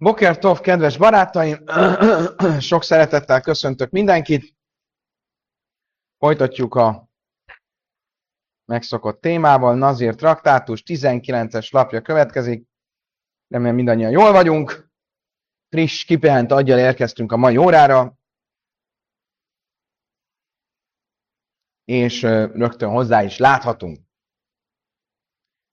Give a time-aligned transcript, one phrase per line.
[0.00, 1.64] Boker Tov, kedves barátaim!
[2.70, 4.54] Sok szeretettel köszöntök mindenkit.
[6.18, 7.08] Folytatjuk a
[8.64, 9.74] megszokott témával.
[9.74, 12.68] Nazir traktátus 19-es lapja következik.
[13.48, 14.90] Remélem mindannyian jól vagyunk.
[15.68, 18.18] Friss, kipehent aggyal érkeztünk a mai órára.
[21.84, 23.98] És rögtön hozzá is láthatunk.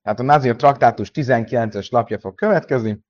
[0.01, 3.04] Tehát a Nazir traktátus 19-es lapja fog következni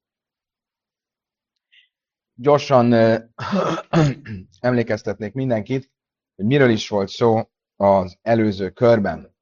[2.35, 2.93] gyorsan
[4.59, 5.91] emlékeztetnék mindenkit,
[6.35, 7.41] hogy miről is volt szó
[7.75, 9.35] az előző körben.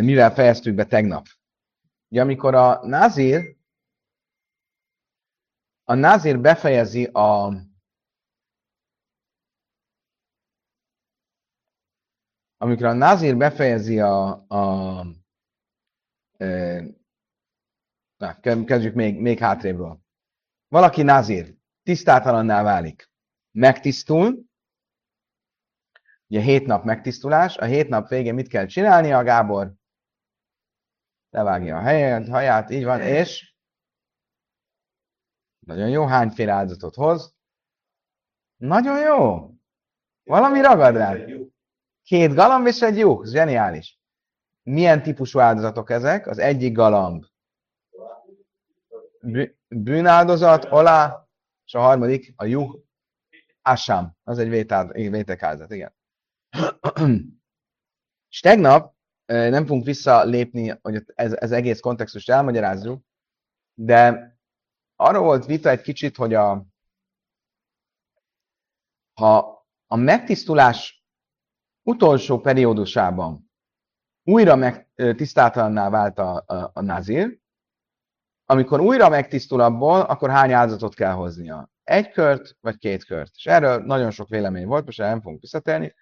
[0.00, 1.26] Mivel fejeztük be tegnap.
[2.08, 3.56] Ugye amikor a Nazir
[5.88, 7.52] a Nazir befejezi a
[12.56, 15.02] amikor a Nazir befejezi a, a
[18.16, 20.05] na, kezdjük még, még hátrébről.
[20.68, 23.10] Valaki nazír, tisztátalanná válik,
[23.50, 24.44] megtisztul,
[26.28, 29.72] ugye hét nap megtisztulás, a hét nap végén mit kell csinálnia, Gábor?
[31.30, 33.54] Levágja a helyet, haját, így van, és
[35.58, 37.34] nagyon jó, hányféle áldozatot hoz?
[38.56, 39.50] Nagyon jó.
[40.22, 41.16] Valami ragad rá.
[42.02, 43.98] Két galamb és egy lyuk, zseniális.
[44.62, 46.26] Milyen típusú áldozatok ezek?
[46.26, 47.24] Az egyik galamb
[49.68, 51.28] bűnáldozat, alá,
[51.64, 52.80] és a harmadik a juh,
[53.62, 54.16] asám.
[54.24, 54.48] Az egy
[55.10, 55.94] vétekázat, igen.
[58.30, 58.94] és tegnap
[59.26, 63.04] nem fogunk visszalépni, hogy ez, ez egész kontextust elmagyarázzuk,
[63.74, 64.30] de
[64.96, 66.66] arra volt vita egy kicsit, hogy a,
[69.14, 71.04] ha a megtisztulás
[71.82, 73.50] utolsó periódusában
[74.22, 74.90] újra meg,
[75.90, 77.40] vált a, a, a nazir,
[78.48, 81.70] amikor újra megtisztul abból, akkor hány áldozatot kell hoznia?
[81.84, 83.32] Egy kört, vagy két kört?
[83.34, 85.94] És erről nagyon sok vélemény volt, most nem fogunk visszatérni.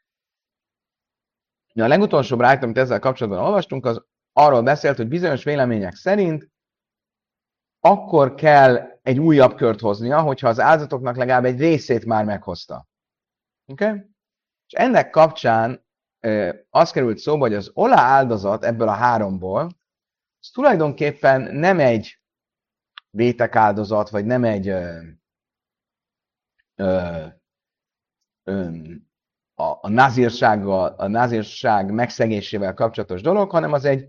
[1.75, 6.53] A legutolsó rájt, amit ezzel kapcsolatban olvastunk, az arról beszélt, hogy bizonyos vélemények szerint
[7.81, 12.87] akkor kell egy újabb kört hoznia, hogyha az áldozatoknak legalább egy részét már meghozta.
[13.67, 13.85] Oké?
[13.85, 13.99] Okay?
[14.67, 15.87] És ennek kapcsán
[16.71, 19.63] az került szóba, hogy az olá áldozat ebből a háromból,
[20.41, 22.19] az tulajdonképpen nem egy
[23.15, 25.01] vétek áldozat, vagy nem egy ö,
[26.75, 27.27] ö,
[28.43, 28.71] ö,
[29.55, 34.09] a, a nazírsággal, a nazírság megszegésével kapcsolatos dolog, hanem az egy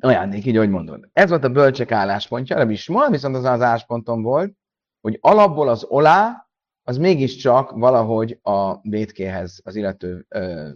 [0.00, 1.08] ajándék, így, hogy mondod.
[1.12, 4.54] Ez volt a bölcsek álláspontja, is ma viszont az az állásponton volt,
[5.00, 6.48] hogy alapból az olá,
[6.82, 10.70] az mégiscsak valahogy a vétkéhez, az illető ö,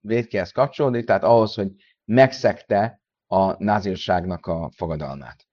[0.00, 1.72] vétkéhez kapcsolódik, tehát ahhoz, hogy
[2.04, 5.46] megszegte a názírságnak a fogadalmát.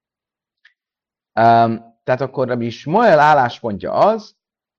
[1.42, 4.36] Um, tehát akkor Rabbi Ismael álláspontja az,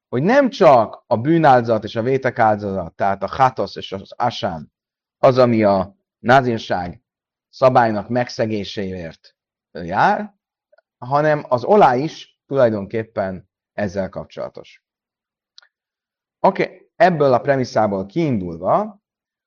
[0.08, 4.72] hogy nem csak a bűnáldozat és a vétek áldozat, tehát a hatosz és az asán,
[5.18, 7.02] az, ami a názinság
[7.48, 9.36] szabálynak megszegéséért
[9.72, 10.34] jár,
[10.98, 14.84] hanem az olá is tulajdonképpen ezzel kapcsolatos.
[16.40, 19.02] Oké, okay, ebből a premisszából kiindulva,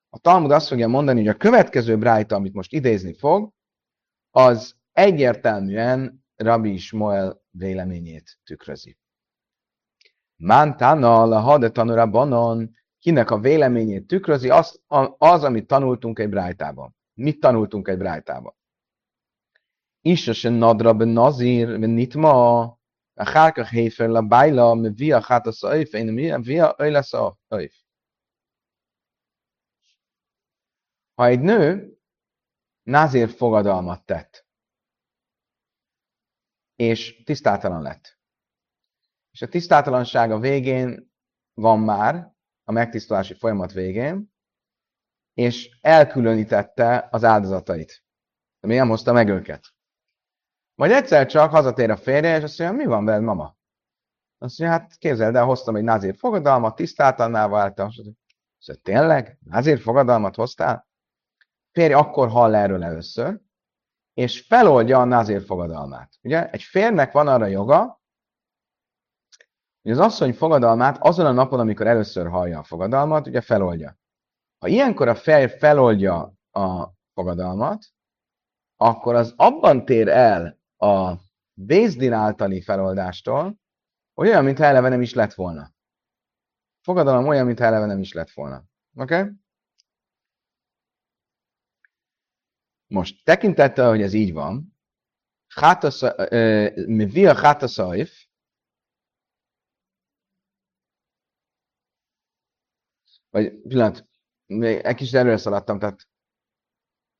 [0.08, 3.52] a Talmud azt fogja mondani, hogy a következő brájta, amit most idézni fog,
[4.30, 8.98] az egyértelműen Rabbi Ismoel véleményét tükrözi.
[10.36, 14.80] Mántana lahade tanura banon, kinek a véleményét tükrözi, az,
[15.18, 16.96] az amit tanultunk egy brájtában.
[17.14, 18.54] Mit tanultunk egy brájtában?
[20.00, 22.60] Isösen nadrab nazir, nitma,
[23.18, 27.38] a hárkach héfer la bájla, me via hát a szöjf, én mi via öjlesz a
[27.48, 27.74] szöjf.
[31.14, 31.96] Ha egy nő
[32.82, 34.45] názér fogadalmat tett,
[36.76, 38.18] és tisztátalan lett.
[39.30, 41.12] És a tisztátalanság a végén
[41.54, 44.34] van már, a megtisztulási folyamat végén,
[45.34, 48.04] és elkülönítette az áldozatait.
[48.60, 49.74] De mi nem hozta meg őket.
[50.74, 53.56] Majd egyszer csak hazatér a férje, és azt mondja, mi van veled, mama?
[54.38, 57.86] Azt mondja, hát képzeld el, hoztam egy názír fogadalmat, tisztátalanná váltam.
[57.86, 59.38] Azt mondja, tényleg?
[59.44, 60.86] Názír fogadalmat hoztál?
[61.72, 63.40] Férj akkor hall erről először,
[64.16, 66.18] és feloldja a nazír fogadalmát.
[66.22, 68.00] Ugye egy férnek van arra joga,
[69.82, 73.98] hogy az asszony fogadalmát azon a napon, amikor először hallja a fogadalmat, ugye feloldja.
[74.58, 77.84] Ha ilyenkor a férj feloldja a fogadalmat,
[78.76, 81.14] akkor az abban tér el a
[81.52, 83.56] Bézdin általi feloldástól,
[84.14, 85.72] olyan, mintha eleve nem is lett volna.
[86.82, 88.64] Fogadalom olyan, mintha eleve nem is lett volna.
[88.94, 89.18] Oké?
[89.18, 89.32] Okay?
[92.86, 94.76] Most tekintettel, hogy ez így van,
[96.86, 98.26] mi a hátaszaif,
[103.30, 104.08] vagy pillanat,
[104.46, 106.08] még egy kicsit előre szaladtam, tehát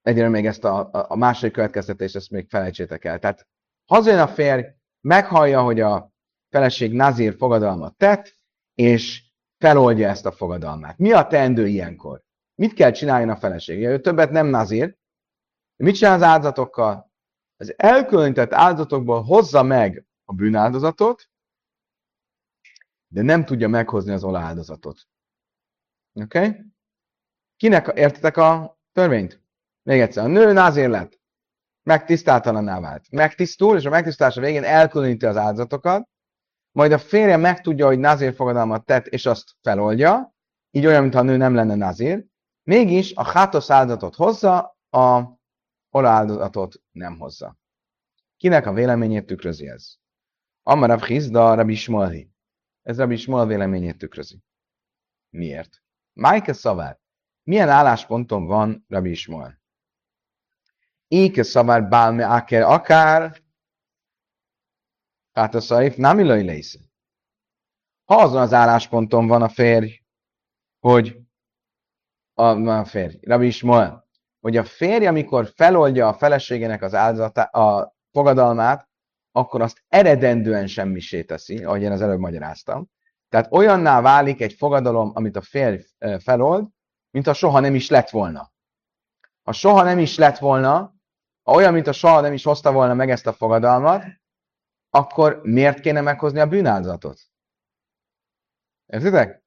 [0.03, 3.19] egyre még ezt a, a, a második következtetést, ezt még felejtsétek el.
[3.19, 3.49] Tehát
[3.85, 4.67] hazajön a férj,
[5.01, 6.13] meghallja, hogy a
[6.49, 8.39] feleség Nazir fogadalmat tett,
[8.75, 9.25] és
[9.59, 10.99] feloldja ezt a fogadalmát.
[10.99, 12.23] Mi a teendő ilyenkor?
[12.55, 13.85] Mit kell csináljon a feleség?
[13.85, 14.47] Ő többet nem
[15.77, 15.93] Nazir.
[15.93, 17.13] Mit csinál az áldozatokkal?
[17.57, 21.31] Az elkülönített áldozatokból hozza meg a bűnáldozatot,
[23.09, 25.09] de nem tudja meghozni az oláldozatot.
[26.13, 26.39] Oké?
[26.39, 26.65] Okay?
[27.57, 29.43] Kinek értetek a törvényt?
[29.83, 31.21] Még egyszer, a nő názér lett.
[31.83, 33.11] Megtisztáltalanná vált.
[33.11, 36.09] Megtisztul, és a megtisztulása végén elkülöníti az áldozatokat,
[36.73, 40.35] majd a férje megtudja, hogy nazér fogadalmat tett, és azt feloldja,
[40.71, 42.27] így olyan, mintha a nő nem lenne nazér,
[42.63, 45.36] mégis a hátos áldozatot hozza, a
[45.97, 47.59] ola áldozatot nem hozza.
[48.37, 49.95] Kinek a véleményét tükrözi ez?
[50.63, 52.31] Amarav Hizda, Rabbi Shmolhi.
[52.83, 54.43] Ez Rabbi Shmol véleményét tükrözi.
[55.31, 55.83] Miért?
[56.13, 57.01] Májke szavár.
[57.43, 59.61] Milyen állásponton van Rabbi Ismol?
[61.09, 63.43] Éke szavár bálme akár akár,
[65.33, 66.79] hát a szaif nem illai lésze.
[68.05, 70.03] Ha azon az állásponton van a férj,
[70.79, 71.21] hogy
[72.35, 74.06] a, a férj, Rabbi Ismol,
[74.47, 78.89] hogy a férj, amikor feloldja a feleségének az áldozata, a fogadalmát,
[79.33, 82.87] akkor azt eredendően semmisé teszi, ahogy én az előbb magyaráztam.
[83.29, 85.83] Tehát olyanná válik egy fogadalom, amit a férj
[86.19, 86.67] felold,
[87.11, 88.53] mint ha soha nem is lett volna.
[89.43, 90.95] Ha soha nem is lett volna,
[91.45, 94.05] olyan, mint a soha nem is hozta volna meg ezt a fogadalmat,
[94.91, 97.21] akkor miért kéne meghozni a bűnáldozatot?
[98.87, 99.45] Értitek?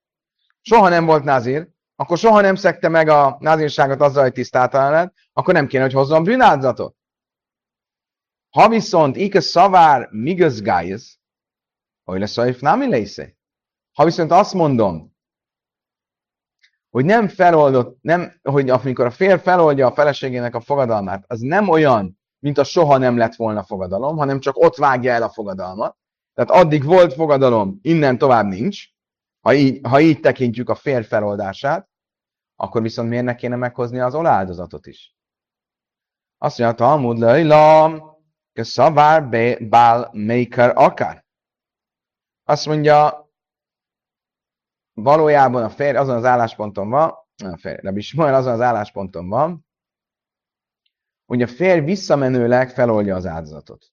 [0.61, 1.69] Soha nem volt nazír,
[1.99, 5.93] akkor soha nem szekte meg a názírságot azzal, hogy tisztáltalan lett, akkor nem kéne, hogy
[5.93, 6.95] hozzon bűnáldozatot.
[8.49, 11.19] Ha viszont ike szavár migaz gájz,
[12.03, 13.35] hogy lesz a nem lésze.
[13.93, 15.15] Ha viszont azt mondom,
[16.89, 21.67] hogy nem feloldott, nem, hogy amikor a fér feloldja a feleségének a fogadalmát, az nem
[21.67, 25.97] olyan, mint a soha nem lett volna fogadalom, hanem csak ott vágja el a fogadalmat.
[26.33, 28.97] Tehát addig volt fogadalom, innen tovább nincs.
[29.41, 31.89] Ha így, ha így tekintjük a fér feloldását,
[32.55, 35.15] akkor viszont miért ne kéne meghozni az oláldozatot is?
[36.37, 38.17] Azt mondja, Talmud lejlam,
[38.53, 39.29] szavár
[39.69, 41.25] bál maker akár.
[42.43, 43.29] Azt mondja,
[44.93, 47.09] valójában a férj azon az állásponton van,
[47.43, 49.65] a férj, de Ismael azon az állásponton van,
[51.25, 53.91] hogy a férj visszamenőleg feloldja az áldozatot.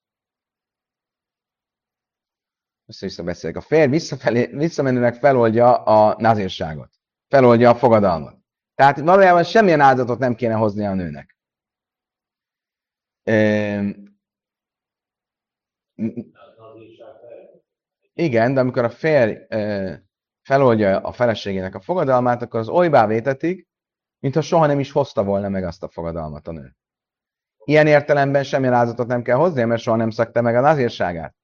[2.86, 3.56] Össze-vissza beszélek.
[3.56, 6.90] A férj visszafelé, visszamenőleg feloldja a nazírságot.
[7.28, 8.36] Feloldja a fogadalmat.
[8.74, 11.36] Tehát valójában semmilyen áldozatot nem kéne hozni a nőnek.
[18.12, 19.36] Igen, de amikor a férj
[20.42, 23.68] feloldja a feleségének a fogadalmát, akkor az olybá vétetik,
[24.18, 26.76] mintha soha nem is hozta volna meg azt a fogadalmat a nő.
[27.64, 31.34] Ilyen értelemben semmilyen áldozatot nem kell hozni, mert soha nem szakta meg a názírságát.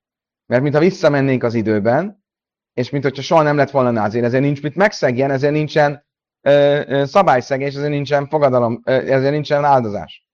[0.46, 2.24] Mert mintha visszamennénk az időben,
[2.72, 6.06] és mint hogyha soha nem lett volna názír, ezért nincs mit megszegjen, ezért nincsen
[6.40, 10.26] ö, ö, szabályszegés, ezért nincsen fogadalom, ö, ezért nincsen áldozás.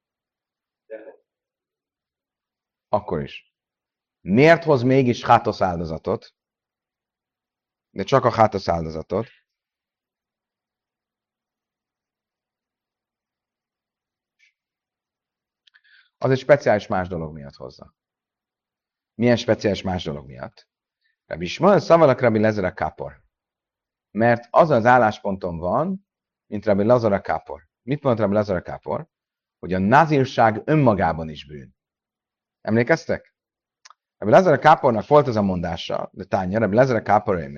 [2.89, 3.53] Akkor is.
[4.21, 6.37] Miért hoz mégis hátosz áldozatot?
[7.99, 9.27] de csak a hátasz áldozatot.
[16.19, 17.95] Az egy speciális más dolog miatt hozza.
[19.19, 20.69] Milyen speciális más dolog miatt?
[21.27, 23.23] Rabbi Ismael szavalak Rabbi Lezera Kapor.
[24.11, 26.07] Mert az az állásponton van,
[26.47, 27.69] mint Rabbi Lazara Kapor.
[27.83, 29.07] Mit mond Rabbi Lazara Kapor?
[29.59, 31.77] Hogy a nazírság önmagában is bűn.
[32.61, 33.35] Emlékeztek?
[34.19, 37.51] Rabbi Lazara Kápornak volt ez a mondása, de tánya, Rabbi Lazara Kápor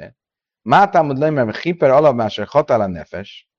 [0.63, 3.51] Mátámod lemre hiper alapmásra hatala nefes,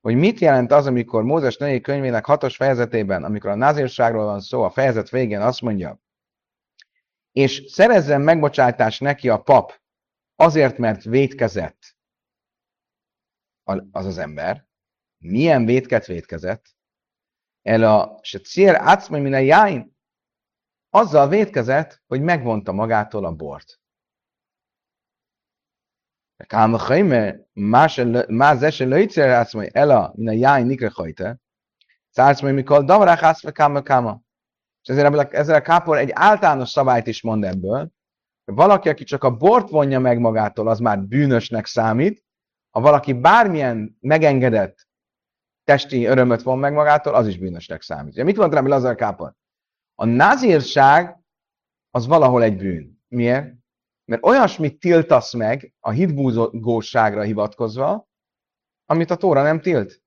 [0.00, 4.62] hogy mit jelent az, amikor Mózes női könyvének hatos fejezetében, amikor a názírságról van szó,
[4.62, 6.00] a fejezet végén azt mondja,
[7.40, 9.80] és szerezzen megbocsátást neki a pap,
[10.36, 11.98] azért, mert vétkezett
[13.90, 14.66] az az ember,
[15.18, 16.76] milyen vétket vétkezett,
[17.62, 19.96] el a se cél átszmai minden jáin,
[20.90, 23.80] azzal vétkezett, hogy megvonta magától a bort.
[26.46, 27.98] Kám hajme, más
[28.62, 31.40] esen lőjtszer átszmai, el a minden jáin nikre hajte,
[32.10, 34.20] szárszmai mikor davarák átszmai káma káma.
[34.82, 37.90] És ezért ezzel a kápor egy általános szabályt is mond ebből,
[38.44, 42.24] hogy valaki, aki csak a bort vonja meg magától, az már bűnösnek számít,
[42.70, 44.88] ha valaki bármilyen megengedett
[45.64, 48.12] testi örömöt von meg magától, az is bűnösnek számít.
[48.12, 49.34] Ugye mit mond rá Lazar Kápor?
[49.94, 51.20] A nazírság
[51.90, 53.02] az valahol egy bűn.
[53.08, 53.54] Miért?
[54.04, 58.08] Mert olyasmit tiltasz meg a hitbúzóságra hivatkozva,
[58.84, 59.99] amit a Tóra nem tilt.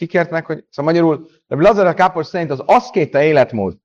[0.00, 0.64] Kikért meg, hogy...
[0.70, 3.78] Szóval magyarul, de Lazar Kápor szerint az aszkéta életmód,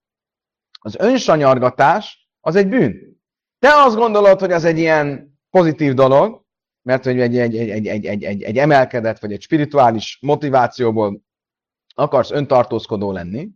[0.80, 3.22] az önsanyargatás, az egy bűn.
[3.60, 6.46] Te azt gondolod, hogy az egy ilyen pozitív dolog,
[6.82, 11.22] mert hogy egy, egy, egy, egy, egy, egy, egy, egy emelkedett, vagy egy spirituális motivációból
[11.96, 13.50] akarsz öntartózkodó lenni,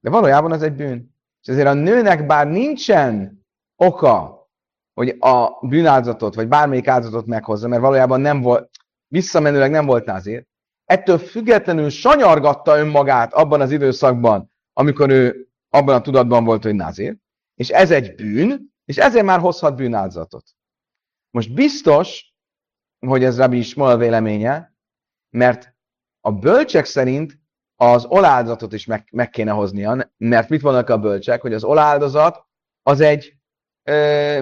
[0.00, 1.16] de valójában az egy bűn.
[1.42, 3.44] És ezért a nőnek bár nincsen
[3.76, 4.46] oka,
[4.92, 8.70] hogy a bűnáldozatot, vagy bármelyik áldozatot meghozza, mert valójában nem volt,
[9.06, 10.50] visszamenőleg nem volt azért,
[10.92, 17.16] ettől függetlenül sanyargatta önmagát abban az időszakban, amikor ő abban a tudatban volt, hogy nazír,
[17.54, 20.44] és ez egy bűn, és ezért már hozhat bűnáldozatot.
[21.30, 22.34] Most biztos,
[23.06, 24.74] hogy ez Rabbi Ismael véleménye,
[25.30, 25.74] mert
[26.20, 27.38] a bölcsek szerint
[27.76, 32.46] az oláldozatot is meg, meg kéne hoznia, mert mit vannak a bölcsek, hogy az oláldozat
[32.82, 33.36] az egy
[33.88, 34.40] ö,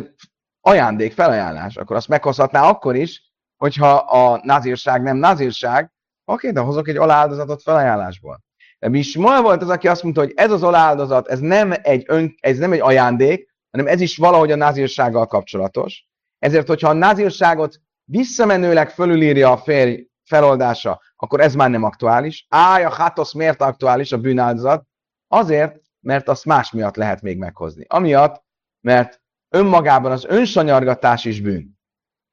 [0.60, 1.76] ajándék, felajánlás.
[1.76, 5.92] Akkor azt meghozhatná akkor is, hogyha a nazírság nem nazírság,
[6.32, 8.42] oké, de hozok egy oláldozatot felajánlásból.
[8.78, 12.34] De Ismael volt az, aki azt mondta, hogy ez az oláldozat, ez nem egy, ön,
[12.40, 16.06] ez nem egy ajándék, hanem ez is valahogy a nazírsággal kapcsolatos.
[16.38, 22.46] Ezért, hogyha a nazírságot visszamenőleg fölülírja a férj feloldása, akkor ez már nem aktuális.
[22.48, 24.86] Áj, a hátosz miért aktuális, a bűnáldozat?
[25.28, 27.84] Azért, mert azt más miatt lehet még meghozni.
[27.88, 28.42] Amiatt,
[28.80, 31.78] mert önmagában az önsanyargatás is bűn.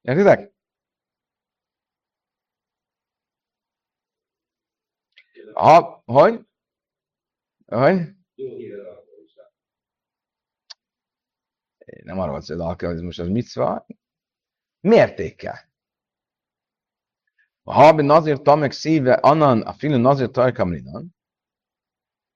[0.00, 0.52] Értitek?
[5.58, 6.40] Ha, hogy?
[7.66, 8.00] Hogy?
[12.02, 13.46] Nem arról hogy az alkoholizmus az mit
[14.80, 15.58] Mértékkel.
[17.62, 21.16] Ha ben nazir tamek szíve annan a filin nazir tajkamlinan,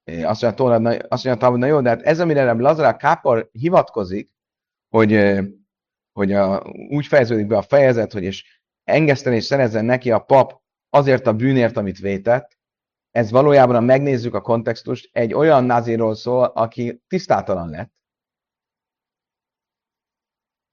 [0.05, 4.31] azt mondja, azt mondja, na jó, de hát ez, amire Reb Lazar Kápor hivatkozik,
[4.89, 5.41] hogy,
[6.13, 10.61] hogy a, úgy fejeződik be a fejezet, hogy és engeszteni és szerezzen neki a pap
[10.89, 12.61] azért a bűnért, amit vétett,
[13.13, 17.93] ez valójában, ha megnézzük a kontextust, egy olyan nazirról szól, aki tisztátalan lett,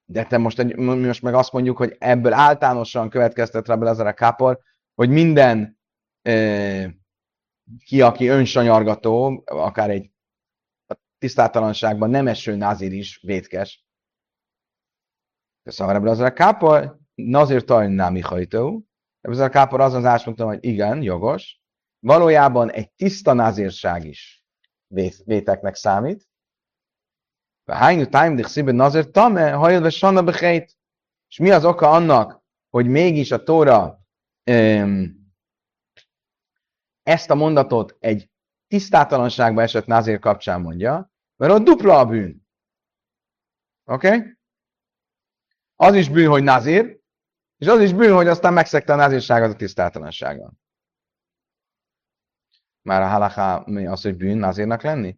[0.05, 4.59] de te most, egy, most meg azt mondjuk, hogy ebből általánosan következtet Rabbi Lazar Kápor,
[4.95, 5.79] hogy minden
[6.21, 6.95] e,
[7.85, 10.11] ki, aki önsanyargató, akár egy
[11.17, 13.85] tisztátalanságban nem eső nazir is vétkes.
[15.63, 18.65] Szóval Rabbi Lazar Kápor, nazir tajn námi hajtó.
[19.21, 21.58] Rabbi Lazar Kápor azon az mondtam, hogy igen, jogos.
[21.99, 24.43] Valójában egy tiszta nazírság is
[25.25, 26.29] véteknek számít,
[27.69, 30.77] Hájnu tájm dich szíben nazir tame, hajlve sanna bechét.
[31.27, 33.99] És mi az oka annak, hogy mégis a Tóra
[37.03, 38.29] ezt a mondatot egy
[38.67, 42.47] tisztátalanságba esett nazir kapcsán mondja, mert ott dupla a bűn.
[43.83, 44.07] Oké?
[44.07, 44.37] Okay?
[45.75, 46.99] Az is bűn, hogy nazir,
[47.57, 50.53] és az is bűn, hogy aztán megszegte a nazírságot a tisztátalansággal.
[52.89, 55.17] Már a halaká az, hogy bűn nazírnak lenni?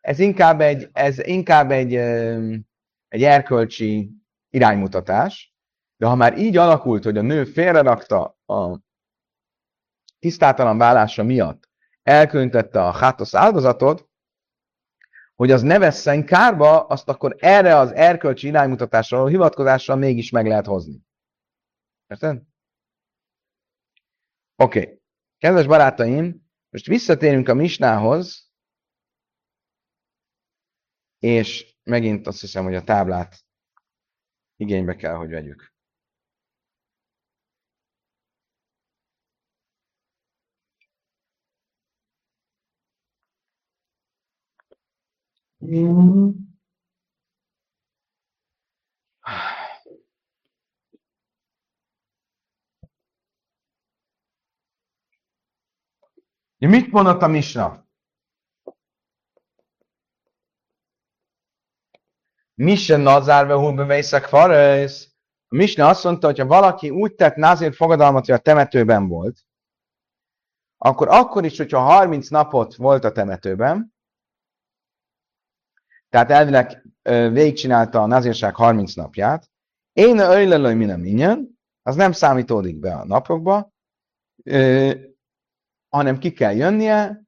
[0.00, 1.94] Ez inkább egy, ez inkább egy,
[3.08, 4.10] egy erkölcsi
[4.50, 5.54] iránymutatás,
[5.96, 8.80] de ha már így alakult, hogy a nő félrerakta a
[10.18, 11.68] tisztátalan vállása miatt,
[12.02, 14.08] elköntette a hátosz áldozatot,
[15.34, 20.46] hogy az ne vesszen kárba, azt akkor erre az erkölcsi iránymutatásra, a hivatkozásra mégis meg
[20.46, 21.00] lehet hozni.
[22.06, 22.42] Érted?
[24.56, 24.80] Oké.
[24.80, 24.95] Okay.
[25.46, 28.50] Kedves barátaim, most visszatérünk a misnához,
[31.18, 33.44] és megint azt hiszem, hogy a táblát
[34.56, 35.74] igénybe kell, hogy vegyük.
[45.64, 46.30] Mm.
[56.66, 57.86] Mit mondott a Misna?
[62.54, 65.14] Mise nazárve húbe vészek farész.
[65.48, 69.44] A Misne azt mondta, hogy ha valaki úgy tett názért fogadalmat, hogy a temetőben volt,
[70.76, 73.94] akkor akkor is, hogyha 30 napot volt a temetőben,
[76.08, 76.84] tehát elvileg
[77.32, 79.50] végigcsinálta a nazírság 30 napját,
[79.92, 83.72] én öjlelőj minden minyen, az nem számítódik be a napokba,
[85.96, 87.24] hanem ki kell jönnie,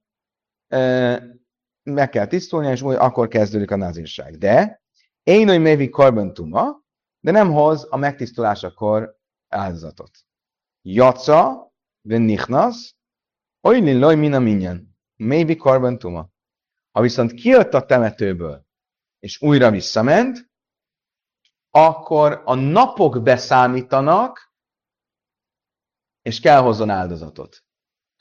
[1.82, 4.38] meg kell tisztulnia, és akkor kezdődik a nazírság.
[4.38, 4.82] De
[5.22, 6.82] én, hogy mévi korban tuma,
[7.20, 9.16] de nem hoz a megtisztulásakor
[9.48, 10.10] áldozatot.
[10.82, 12.96] Jaca, ven nichnas,
[13.60, 14.96] oly loj min a minyen.
[15.16, 16.28] Mévi korban tuma.
[16.90, 18.66] Ha viszont kijött a temetőből,
[19.18, 20.50] és újra visszament,
[21.70, 24.52] akkor a napok beszámítanak,
[26.22, 27.64] és kell hozzon áldozatot.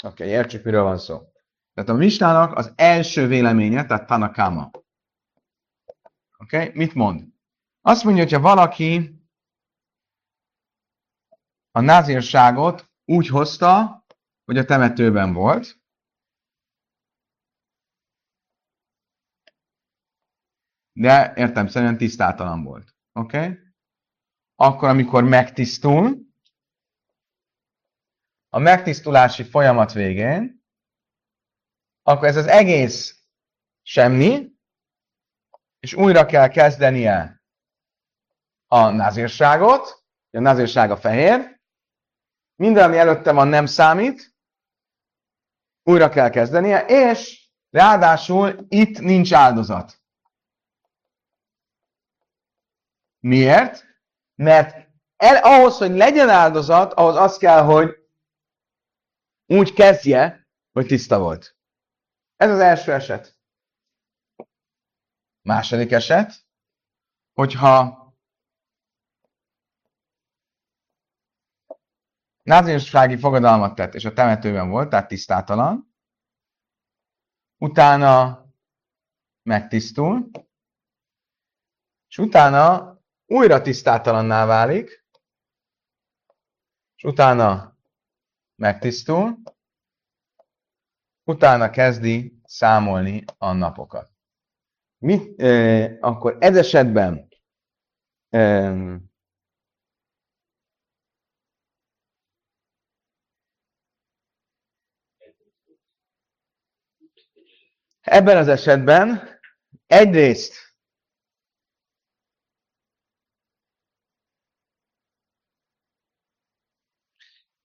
[0.03, 1.31] Oké, okay, értsük, miről van szó.
[1.73, 4.71] Tehát a Mistának az első véleménye, tehát Tanakama.
[6.37, 6.71] Oké, okay?
[6.73, 7.27] mit mond?
[7.81, 9.21] Azt mondja, hogyha valaki
[11.71, 14.03] a názírságot úgy hozta,
[14.45, 15.79] hogy a temetőben volt,
[20.93, 22.95] de értem szerint tisztátalan volt.
[23.11, 23.37] Oké?
[23.37, 23.59] Okay?
[24.55, 26.26] Akkor, amikor megtisztul,
[28.49, 30.65] a megtisztulási folyamat végén,
[32.03, 33.21] akkor ez az egész
[33.81, 34.51] semmi,
[35.79, 37.41] és újra kell kezdenie
[38.67, 41.61] a nazírságot, a nazírság a fehér,
[42.55, 44.35] minden, ami előtte van, nem számít,
[45.83, 50.01] újra kell kezdenie, és ráadásul itt nincs áldozat.
[53.19, 53.85] Miért?
[54.35, 57.96] Mert el, ahhoz, hogy legyen áldozat, ahhoz az kell, hogy
[59.47, 61.57] úgy kezdje, hogy tiszta volt.
[62.35, 63.37] Ez az első eset.
[65.41, 66.33] Második eset,
[67.33, 68.05] hogyha
[72.43, 75.95] názírsági fogadalmat tett, és a temetőben volt, tehát tisztátalan,
[77.57, 78.45] utána
[79.43, 80.29] megtisztul,
[82.07, 85.05] és utána újra tisztátalanná válik,
[86.95, 87.76] és utána
[88.57, 89.37] megtisztul,
[91.23, 94.11] utána kezdi számolni a napokat.
[94.97, 97.27] Mit, eh, akkor ez esetben
[98.29, 98.99] eh,
[108.01, 109.29] ebben az esetben
[109.87, 110.66] egyrészt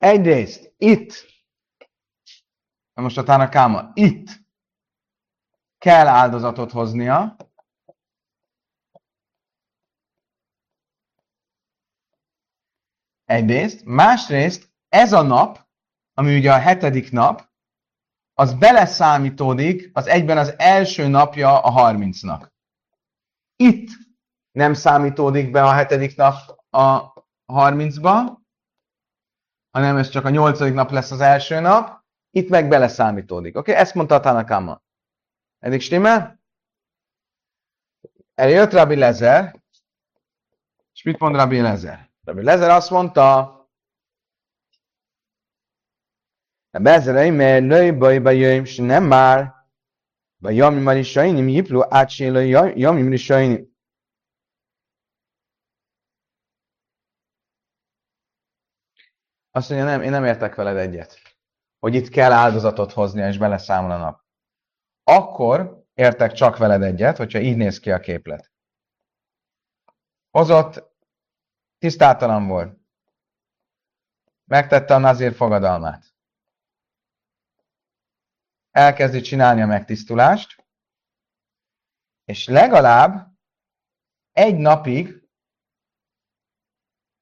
[0.03, 1.27] Egyrészt itt,
[2.95, 4.29] most a Tanakáma, itt
[5.79, 7.37] kell áldozatot hoznia,
[13.25, 15.67] egyrészt, másrészt ez a nap,
[16.15, 17.51] ami ugye a hetedik nap,
[18.35, 22.53] az beleszámítódik az egyben az első napja a harmincnak.
[23.57, 23.89] Itt
[24.51, 26.35] nem számítódik be a hetedik nap
[26.71, 27.13] a
[27.45, 28.42] harmincba,
[29.73, 33.57] hanem ez csak a nyolcadik nap lesz az első nap, itt meg beleszámítódik.
[33.57, 33.83] Oké, okay?
[33.83, 34.83] ezt mondta a Tanakama.
[35.59, 36.41] Eddig stimmel?
[38.35, 39.63] Eljött Rabbi Lezer,
[40.93, 42.11] és mit mond Rabbi Lezer?
[42.25, 43.57] Rabbi Lezer azt mondta,
[46.81, 49.55] Bezerei, mert női bajba jöjjön, és nem már,
[50.37, 52.45] vagy jami már is sajnim, jipló átsélő,
[52.77, 53.31] jami már is.
[59.55, 61.21] Azt mondja, nem, én nem értek veled egyet,
[61.79, 64.23] hogy itt kell áldozatot hozni, és beleszámol a nap.
[65.03, 68.53] Akkor értek csak veled egyet, hogyha így néz ki a képlet.
[70.31, 70.91] Hozott,
[71.79, 72.79] tisztátalan volt.
[74.45, 76.15] Megtette a nazír fogadalmát.
[78.71, 80.67] Elkezdi csinálni a megtisztulást,
[82.25, 83.27] és legalább
[84.31, 85.22] egy napig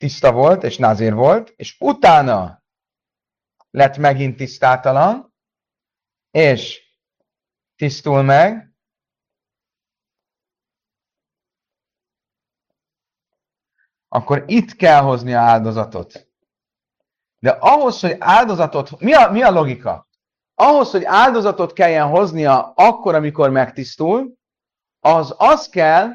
[0.01, 2.63] tiszta volt, és nazír volt, és utána
[3.71, 5.35] lett megint tisztátalan,
[6.31, 6.83] és
[7.77, 8.75] tisztul meg,
[14.09, 16.29] akkor itt kell hozni áldozatot.
[17.39, 20.09] De ahhoz, hogy áldozatot, mi a, mi a logika?
[20.55, 24.35] Ahhoz, hogy áldozatot kelljen hoznia akkor, amikor megtisztul,
[25.01, 26.09] az az kell,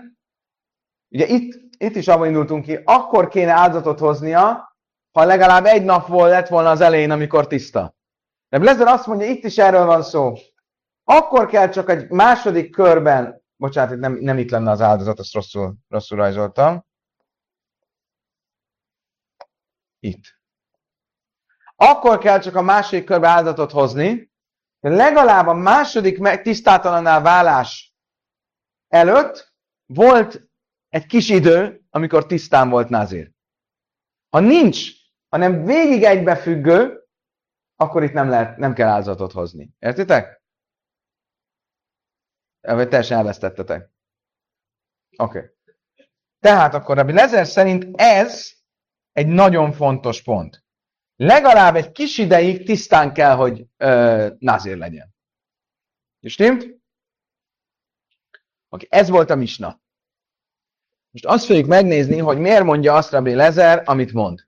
[1.09, 4.75] ugye itt itt is abban indultunk ki, akkor kéne áldozatot hoznia,
[5.11, 7.95] ha legalább egy nap volt, lett volna az elején, amikor tiszta.
[8.49, 10.33] De Blazer azt mondja, itt is erről van szó.
[11.03, 15.75] Akkor kell csak egy második körben, bocsánat, nem, nem itt lenne az áldozat, azt rosszul,
[15.87, 16.85] rosszul rajzoltam.
[19.99, 20.23] Itt.
[21.75, 24.31] Akkor kell csak a második körbe áldozatot hozni,
[24.79, 27.93] de legalább a második tisztátalanná válás
[28.87, 29.53] előtt
[29.85, 30.49] volt
[30.95, 33.31] egy kis idő, amikor tisztán volt Nazir.
[34.29, 34.91] Ha nincs,
[35.29, 37.07] hanem végig egybefüggő,
[37.75, 39.73] akkor itt nem, lehet, nem kell áldozatot hozni.
[39.79, 40.43] Értitek?
[42.61, 43.91] Vagy teljesen elvesztettetek.
[45.17, 45.37] Oké.
[45.37, 45.49] Okay.
[46.39, 48.51] Tehát akkor Rabbi Lezer szerint ez
[49.11, 50.63] egy nagyon fontos pont.
[51.15, 55.15] Legalább egy kis ideig tisztán kell, hogy ö, nazir legyen.
[56.19, 56.61] És stimmt?
[56.63, 56.79] Oké,
[58.69, 58.87] okay.
[58.89, 59.83] ez volt a misna.
[61.15, 64.47] Most azt fogjuk megnézni, hogy miért mondja azt Rabbi Lezer, amit mond.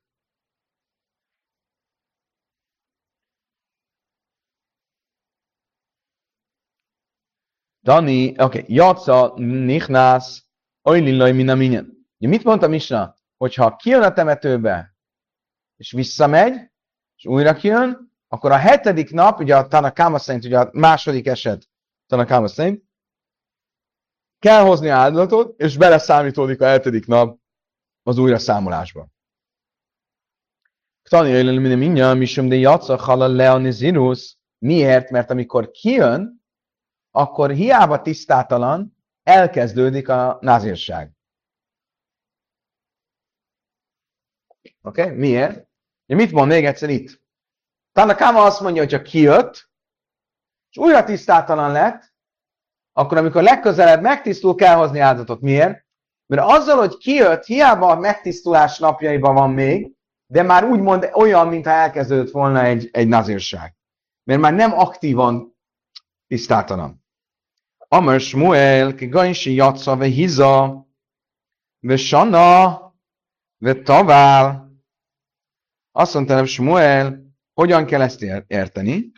[7.83, 8.63] Dani, oké, okay.
[8.67, 10.45] Jaca, Nichnász,
[10.81, 12.07] Ojlillaj, Minaminyen.
[12.17, 13.15] Ugye mit mondta Misna?
[13.37, 14.95] Hogyha kijön a temetőbe,
[15.75, 16.53] és visszamegy,
[17.15, 21.69] és újra kijön, akkor a hetedik nap, ugye a Tanakáma szerint, ugye a második eset
[22.07, 22.86] Tanakáma szerint,
[24.39, 27.39] kell hozni áldozatot, és beleszámítódik a hetedik nap
[28.03, 29.07] az újra számolásba.
[31.09, 34.37] Tani minden mindjárt, misum de jatsza halal leonizirus.
[34.57, 35.09] Miért?
[35.09, 36.43] Mert amikor kijön,
[37.11, 41.11] akkor hiába tisztátalan, elkezdődik a názírság.
[44.81, 45.01] Oké?
[45.01, 45.15] Okay?
[45.15, 45.67] Miért?
[46.05, 47.21] Ja, mit mond még egyszer itt?
[47.91, 49.69] Káma azt mondja, hogy ha kijött,
[50.69, 52.06] és újra tisztátalan lett,
[52.97, 55.41] akkor amikor legközelebb megtisztul, kell hozni áldozatot.
[55.41, 55.85] Miért?
[56.25, 59.91] Mert azzal, hogy kijött, hiába a megtisztulás napjaiban van még,
[60.25, 63.75] de már úgymond olyan, mintha elkezdődött volna egy, egy nazírság.
[64.23, 65.57] Mert már nem aktívan
[66.27, 67.05] tisztátalan.
[67.77, 70.87] Amar Shmuel, ki gainsi jatsza, ve hiza,
[71.79, 72.79] ve sana,
[73.57, 74.71] ve tavál.
[75.91, 77.21] Azt mondta Shmuel,
[77.53, 79.11] hogyan kell ezt érteni?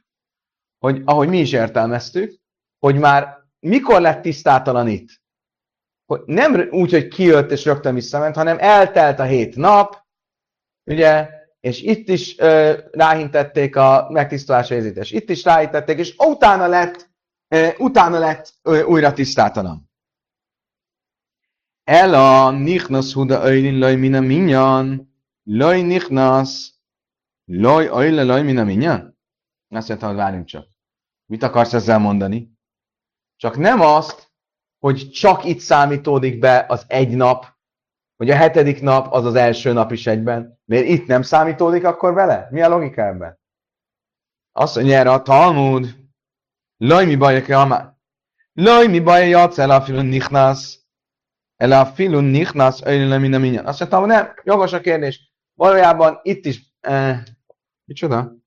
[0.80, 2.40] Hogy ahogy mi is értelmeztük,
[2.80, 5.22] hogy már mikor lett tisztátalan itt?
[6.06, 10.04] Hogy nem úgy, hogy kijött és rögtön visszament, hanem eltelt a hét nap,
[10.86, 15.12] ugye, és itt is ö, ráhintették a megtisztulás részítés.
[15.12, 17.10] Itt is ráhintették, és utána lett,
[17.48, 19.90] ö, utána lett ö, újra tisztátalan.
[21.84, 26.74] El a nichnas huda öjlin loj mina minyan, loj nichnas,
[27.46, 29.18] loj öjle loj mina minyan.
[29.70, 30.68] Azt mondta, hogy várjunk csak.
[31.26, 32.59] Mit akarsz ezzel mondani?
[33.40, 34.32] Csak nem azt,
[34.80, 37.46] hogy csak itt számítódik be az egy nap,
[38.16, 40.60] hogy a hetedik nap az az első nap is egyben.
[40.66, 42.48] Miért itt nem számítódik akkor vele?
[42.52, 43.40] Mi a logika ebben?
[44.52, 45.96] Azt mondja erre a Talmud,
[46.78, 47.98] Laj mi baj, a
[48.54, 50.80] Laj mi baj, jatsz el a filun nichnasz,
[51.56, 53.66] el a filun nichnasz, öjlőle minden minden.
[53.66, 55.34] Azt mondtam, nem, jogos a kérdés.
[55.54, 57.24] Valójában itt is, eh,
[57.84, 58.39] micsoda?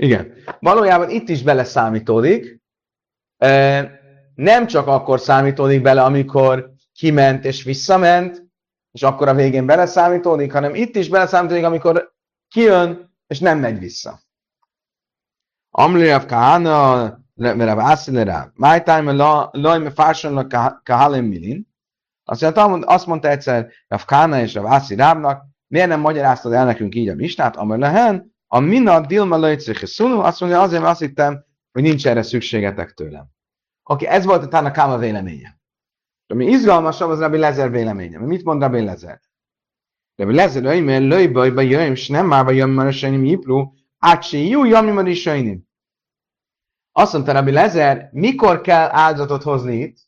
[0.00, 0.32] Igen.
[0.60, 2.60] Valójában itt is beleszámítódik.
[4.34, 8.44] Nem csak akkor számítódik bele, amikor kiment és visszament,
[8.92, 12.12] és akkor a végén beleszámítódik, hanem itt is beleszámítódik, amikor
[12.48, 14.20] kijön és nem megy vissza.
[15.70, 17.02] Amlirav kahana,
[17.34, 19.12] mert a vászilera, my time
[19.52, 20.48] loj me fásson
[20.82, 21.68] kahalem milin.
[22.24, 26.64] Azt mondta, azt mondta egyszer Rav Kána és Rav Ászi Rábnak, miért nem magyaráztad el
[26.64, 30.92] nekünk így a mistát, amely lehen, a mina dilma lejtszéhe szunu, azt mondja, azért, mert
[30.92, 33.26] azt hittem, hogy nincs erre szükségetek tőlem.
[33.82, 35.60] Oké, ez volt a Tanakáma véleménye.
[36.26, 38.18] Ami izgalmasabb, az Rabbi Lezer véleménye.
[38.18, 39.20] Mit mond Rabbi Lezer?
[40.16, 44.38] Rabbi Lezer, hogy mert hogy jöjjön, és nem már jöjjön, mert sajnim jiplu, át se
[44.38, 45.68] jó, jami, mert is sajnim.
[46.92, 49.98] Azt mondta Rabbi Lezer, mikor kell áldozatot hozni itt?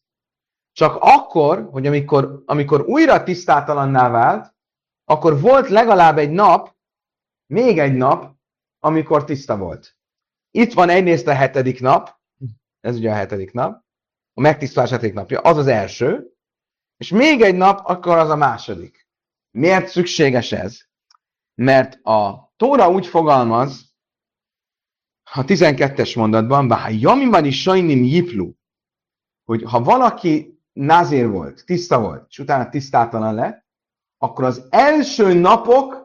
[0.73, 4.55] Csak akkor, hogy amikor, amikor újra tisztátalanná vált,
[5.05, 6.81] akkor volt legalább egy nap,
[7.53, 8.37] még egy nap,
[8.79, 9.97] amikor tiszta volt.
[10.51, 12.21] Itt van egyrészt a hetedik nap,
[12.81, 13.85] ez ugye a hetedik nap,
[14.35, 16.37] a megtisztulás hetedik napja, az az első,
[16.97, 19.09] és még egy nap, akkor az a második.
[19.51, 20.81] Miért szükséges ez?
[21.55, 23.95] Mert a Tóra úgy fogalmaz,
[25.33, 28.53] a 12-es mondatban, bár jamiban is sajnim jiplu,
[29.45, 33.67] hogy ha valaki nazér volt, tiszta volt, és utána tisztátalan lett,
[34.19, 36.02] akkor az első napok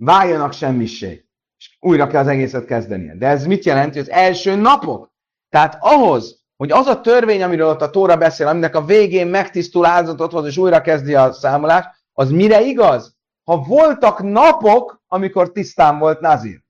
[0.00, 1.24] váljanak semmisé.
[1.58, 3.16] És újra kell az egészet kezdenie.
[3.16, 3.98] De ez mit jelenti?
[3.98, 5.12] Az első napok.
[5.48, 9.84] Tehát ahhoz, hogy az a törvény, amiről ott a Tóra beszél, aminek a végén megtisztul
[9.84, 13.16] áldozatot hoz, és újra kezdi a számolást, az mire igaz?
[13.44, 16.62] Ha voltak napok, amikor tisztán volt Nazir.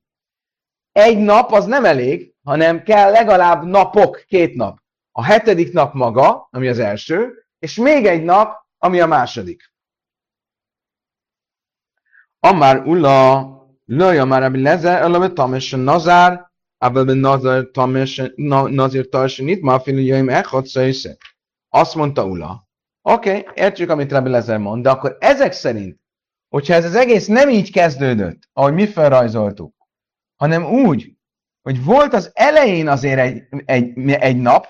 [0.92, 4.78] Egy nap az nem elég, hanem kell legalább napok, két nap.
[5.12, 9.69] A hetedik nap maga, ami az első, és még egy nap, ami a második.
[12.40, 13.48] Amár Ulla,
[13.84, 18.22] lőja már Rabbi Lezer, eleve tames nazár, aber ben nazar tames
[18.66, 21.16] nazir tarsinit, ma filu jöjjön echad szöjsze.
[21.68, 22.68] Azt mondta Ulla.
[23.02, 26.00] Oké, okay, értjük, amit Rabbi Lezer mond, de akkor ezek szerint,
[26.48, 29.74] hogyha ez az egész nem így kezdődött, ahogy mi felrajzoltuk,
[30.36, 31.12] hanem úgy,
[31.62, 34.66] hogy volt az elején azért egy, egy, egy nap,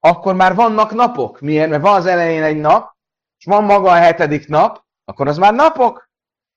[0.00, 1.40] akkor már vannak napok.
[1.40, 1.70] Miért?
[1.70, 2.96] Mert van az elején egy nap,
[3.38, 6.10] és van maga a hetedik nap, akkor az már napok,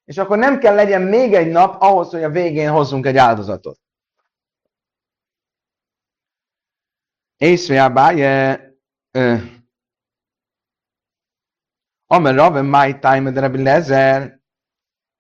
[0.06, 3.80] és akkor nem kell legyen még egy nap ahhoz, hogy a végén hozzunk egy áldozatot.
[7.38, 8.64] Észre báje,
[12.08, 14.42] Amer Rave my time de Rabbi Lezer,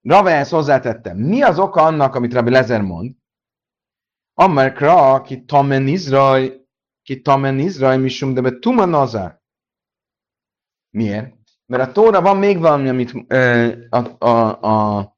[0.01, 1.13] Rave ezt hozzátette.
[1.13, 3.15] Mi az oka annak, amit Rabbi Lezer mond?
[4.33, 6.65] Amer Kra, ki tamen Izraj,
[7.01, 9.41] ki tamen Izraj, misum de betuma nazar.
[10.89, 11.34] Miért?
[11.65, 15.15] Mert a Tóra van még valami, amit ö, a, a, a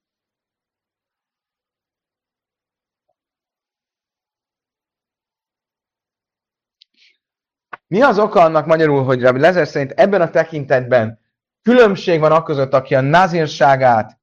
[7.88, 11.20] Mi az oka annak magyarul, hogy Rabbi Lezer szerint ebben a tekintetben
[11.62, 14.20] különbség van között, aki a nazírságát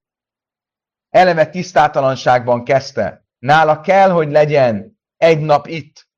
[1.11, 3.25] eleve tisztátalanságban kezdte.
[3.39, 6.09] Nála kell, hogy legyen egy nap itt,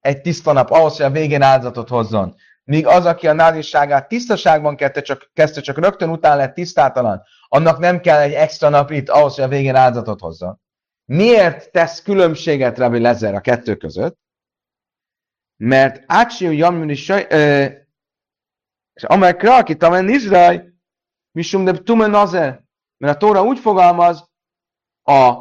[0.00, 2.34] egy tiszta nap, ahhoz, hogy a végén áldozatot hozzon.
[2.64, 7.78] Míg az, aki a názisságát tisztaságban kezdte csak, kezdte, csak rögtön után lett tisztátalan, annak
[7.78, 10.60] nem kell egy extra nap itt ahhoz, hogy a végén áldozatot hozzon.
[11.04, 14.18] Miért tesz különbséget Rabbi Lezer a kettő között?
[15.56, 17.26] Mert Ácsiú Jamjuni Saj,
[18.92, 20.72] és amely Kraki Tamen Izrael,
[21.30, 22.62] Misum de Tumen Nazer,
[22.96, 24.30] mert a Tóra úgy fogalmaz,
[25.02, 25.34] a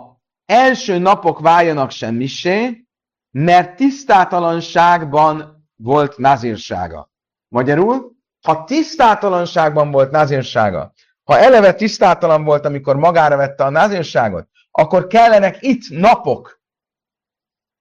[0.46, 2.86] első napok váljanak semmisé,
[3.32, 7.11] mert tisztátalanságban volt nazírsága.
[7.52, 8.12] Magyarul,
[8.42, 15.58] ha tisztátalanságban volt nazírsága, ha eleve tisztátalan volt, amikor magára vette a nazírságot, akkor kellenek
[15.62, 16.62] itt napok.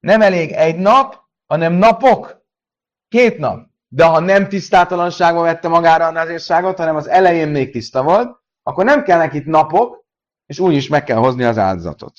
[0.01, 2.45] Nem elég egy nap, hanem napok.
[3.09, 3.69] Két nap.
[3.89, 8.85] De ha nem tisztátalanságban vette magára a nazírságot, hanem az elején még tiszta volt, akkor
[8.85, 10.05] nem kellnek itt napok,
[10.47, 12.19] és úgy is meg kell hozni az áldozatot.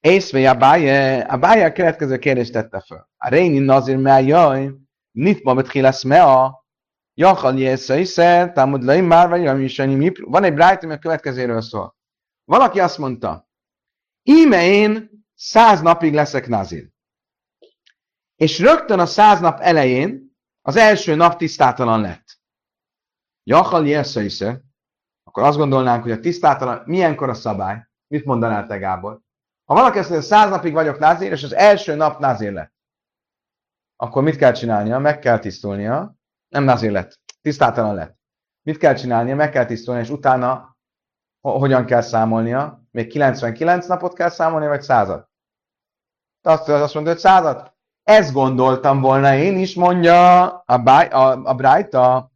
[0.00, 3.10] Észve a báje, a következő kérdést tette fel.
[3.16, 4.70] A réni nazir jaj,
[5.10, 6.64] nit ma betchilasz mea,
[7.14, 9.76] jachal jesza iszer, támud lai már vagy ami is
[10.20, 11.96] Van egy brájt, ami a következőről szól.
[12.44, 13.48] Valaki azt mondta,
[14.22, 16.90] íme én száz napig leszek nazir.
[18.36, 22.40] És rögtön a száz nap elején az első nap tisztátalan lett.
[23.42, 24.60] Jachal jesza iszer,
[25.24, 27.88] akkor azt gondolnánk, hogy a tisztátalan, milyenkor a szabály?
[28.06, 29.20] Mit mondanál te, Gábor?
[29.64, 32.72] Ha valaki azt mondja, száz napig vagyok názér, és az első nap názér lett,
[34.00, 34.98] akkor mit kell csinálnia?
[34.98, 36.14] Meg kell tisztulnia.
[36.48, 38.16] Nem názér lett, tisztátalan lett.
[38.62, 39.36] Mit kell csinálnia?
[39.36, 40.76] Meg kell tisztulnia, és utána
[41.40, 42.82] hogyan kell számolnia?
[42.90, 45.28] Még 99 napot kell számolnia, vagy század?
[46.42, 47.72] Azt, azt mondja, hogy század?
[48.02, 52.32] Ezt gondoltam volna én is, mondja a, báj, a, a Brájta,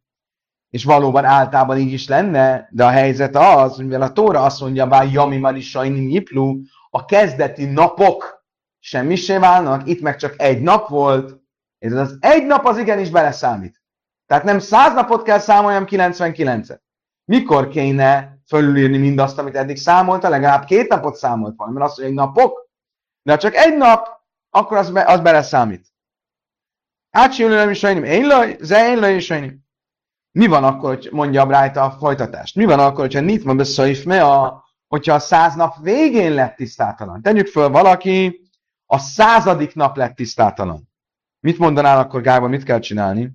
[0.69, 4.87] és valóban általában így is lenne, de a helyzet az, mivel a Tóra azt mondja,
[4.87, 8.45] bár Jami Marisajni Nyiplu, a kezdeti napok
[8.79, 11.42] semmisé válnak, itt meg csak egy nap volt,
[11.83, 13.81] és az egy nap az igenis beleszámít.
[14.25, 16.79] Tehát nem száz napot kell számoljam, 99-et.
[17.25, 22.21] Mikor kéne fölülírni mindazt, amit eddig számolta, legalább két napot számolt volna, mert azt mondja,
[22.21, 22.69] hogy napok,
[23.21, 24.07] de ha csak egy nap,
[24.49, 25.87] akkor az, be, az beleszámít.
[27.11, 29.65] Átsiülőlem is sajnim, én laj, ze én laj is sajnim.
[30.31, 32.55] Mi van akkor, hogy mondja a Brájta a folytatást?
[32.55, 37.21] Mi van akkor, hogyha nitma beszajf me a hogyha a száz nap végén lett tisztátalan.
[37.21, 38.41] Tegyük föl, valaki
[38.85, 40.91] a századik nap lett tisztátalan.
[41.43, 43.31] Mit mondanál akkor, Gábor, mit kell csinálni?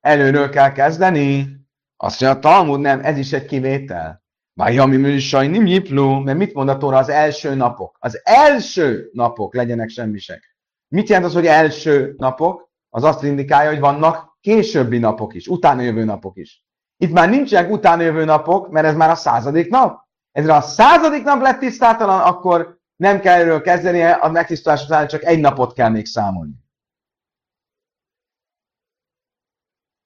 [0.00, 1.56] Előről kell kezdeni.
[1.96, 4.22] Azt mondja, a Talmud nem, ez is egy kivétel.
[4.54, 7.96] Már Jami Műsaj, nem nyipló, mert mit mond a Tóra az első napok?
[8.00, 10.56] Az első napok legyenek semmisek.
[10.88, 12.70] Mit jelent az, hogy első napok?
[12.88, 16.64] Az azt indikálja, hogy vannak későbbi napok is, utána jövő napok is.
[16.96, 20.06] Itt már nincsenek utána jövő napok, mert ez már a századik nap.
[20.32, 25.24] Ezre a századik nap lett tisztátalan, akkor nem kell erről kezdenie, a megtisztulás után csak
[25.24, 26.54] egy napot kell még számolni.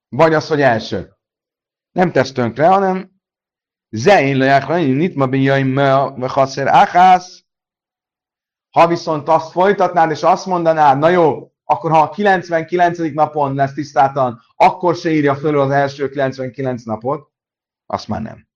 [0.09, 1.17] Vagy az, hogy első.
[1.93, 3.13] Nem tesz tönkre, hanem
[3.91, 5.77] Zein lejákhain, nit ma binjaim
[6.21, 7.45] haszer áhász.
[8.71, 12.99] Ha viszont azt folytatnád, és azt mondanád, na jó, akkor ha a 99.
[12.99, 17.31] napon lesz tisztátalan, akkor se írja föl az első 99 napot,
[17.87, 18.49] azt már nem.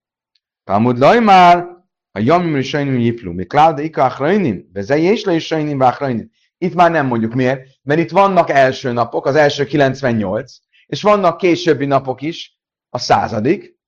[0.65, 1.76] Talmud laj már,
[2.19, 6.31] jamim is sajnim jiplu, mi kláda ika achrajnim, vezei és le is sajnim achrajnim.
[6.59, 10.53] Itt már nem mondjuk miért, mert itt vannak első napok, az első 98,
[10.87, 12.57] és vannak későbbi napok is,
[12.91, 13.79] a századik,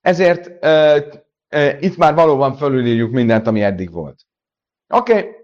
[0.00, 1.20] ezért uh,
[1.54, 4.20] uh, itt már valóban fölülírjuk mindent, ami eddig volt.
[4.88, 5.40] Oké, okay.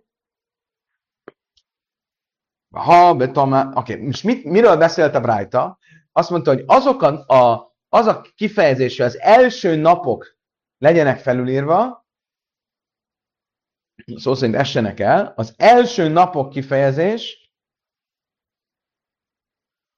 [2.71, 4.05] Ha betama, oké, okay.
[4.05, 5.79] most mit, miről beszélt a Brájta?
[6.13, 10.37] Azt mondta, hogy azok a, a, az a kifejezés, hogy az első napok
[10.79, 12.08] legyenek felülírva,
[14.17, 17.53] szó szerint essenek el, az első napok kifejezés,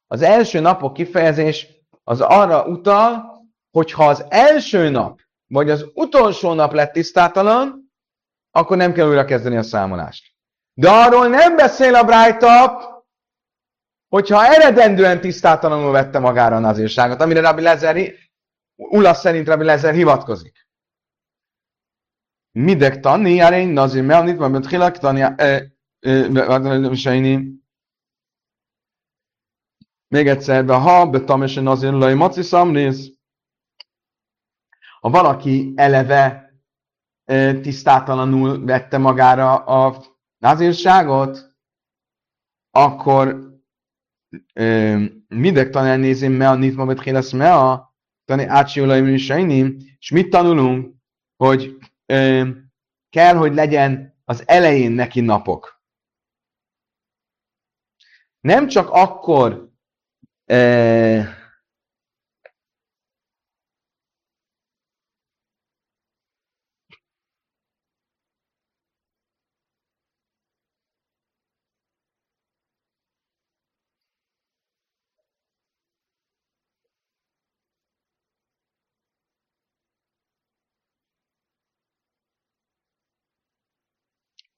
[0.06, 1.68] az első napok kifejezés
[2.04, 3.38] az arra utal,
[3.70, 7.92] hogy ha az első nap, vagy az utolsó nap lett tisztátalan,
[8.50, 10.34] akkor nem kell újra kezdeni a számolást.
[10.74, 12.82] De arról nem beszél a Brájtap,
[14.08, 18.12] hogyha eredendően tisztátalanul vette magára a nazírságot, amire Rabbi Lezer,
[18.76, 20.59] Ulasz szerint Rabbi Lezer hivatkozik.
[23.68, 25.20] Nazir melnit, vagy mert hilak tanni,
[30.08, 33.18] még egyszer, de ha betamesen azért laj maci szamnéz,
[35.00, 36.52] ha valaki eleve
[37.60, 40.04] tisztátalanul vette magára a
[40.38, 41.56] nazírságot,
[42.70, 43.48] akkor
[45.28, 49.28] mindek tanár nézém me a nitma bet me a tani átsiulaim is
[49.98, 50.94] és mit tanulunk,
[51.36, 51.76] hogy
[53.10, 55.82] kell, hogy legyen az elején neki napok.
[58.40, 59.72] Nem csak akkor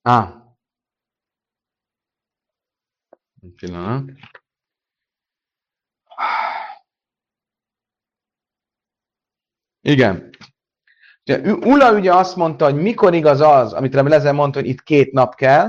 [0.03, 0.43] Ah.
[3.41, 4.11] Un pillanat.
[9.81, 10.31] Igen.
[11.45, 15.13] Ula ugye azt mondta, hogy mikor igaz az, amit Rebbe Lezer mondta, hogy itt két
[15.13, 15.69] nap kell,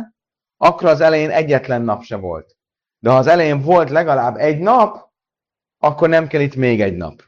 [0.58, 2.58] akkor az elején egyetlen nap se volt.
[3.00, 5.12] De ha az elején volt legalább egy nap,
[5.78, 7.24] akkor nem kell itt még egy nap.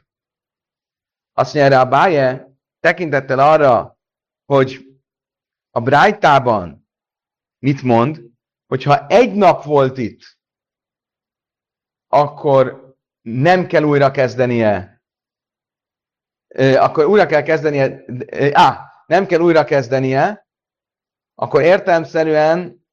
[1.32, 3.98] Azt mondja erre a báje, tekintettel arra,
[4.44, 4.86] hogy
[5.70, 6.85] a Brájtában
[7.58, 8.22] mit mond?
[8.66, 10.38] Hogyha egy nap volt itt,
[12.08, 15.02] akkor nem kell újra kezdenie.
[16.58, 18.04] Akkor újra kell kezdenie.
[18.52, 20.46] Á, nem kell újra kezdenie,
[21.34, 22.86] akkor értelmszerűen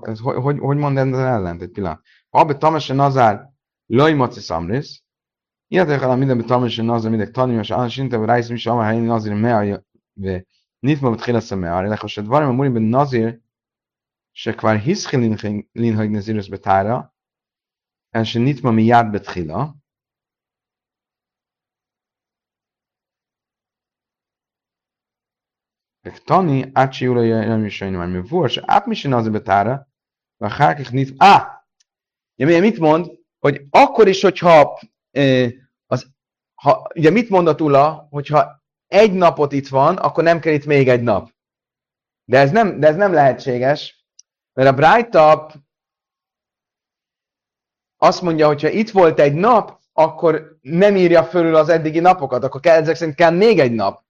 [0.00, 2.02] ez, hogy, hogy, hogy mondom az ellent egy pillanat?
[2.30, 3.50] Abbe Tamese Nazár
[3.86, 5.02] Lajmaci Szamrész,
[5.70, 9.34] Ilyetek alá mindenben Tamese Nazár mindegy tanulmas állás inkább rájsz mi sem, ha én Nazir
[9.34, 9.82] mea,
[10.78, 13.40] nit ma betkhila szeme, arra lechosod, valami a múlin ben Nazir,
[14.37, 15.19] שכבר הסחיל
[15.75, 17.01] לנהוג נזירוס בתארה,
[18.15, 19.63] אלא שנתמול מיד בתחילה.
[26.15, 29.75] קטוני, עד שיהיו לו יום ראשונים, על מבואר שאף מי שנזיר בתארה,
[30.41, 31.07] ואחר כך נת...
[31.21, 31.53] אה!
[32.39, 33.05] Ugye mit mond,
[33.39, 34.79] hogy akkor is, hogyha
[35.85, 36.13] az,
[36.61, 40.87] ha, ugye mit mondott Ula, hogyha egy napot itt van, akkor nem kell itt még
[40.87, 41.31] egy nap.
[42.25, 43.96] De ez nem, de ez nem lehetséges,
[44.64, 45.52] mert a Up
[47.96, 52.44] azt mondja, hogy ha itt volt egy nap, akkor nem írja fölül az eddigi napokat,
[52.44, 54.04] akkor kell, ezek szerint kell még egy nap.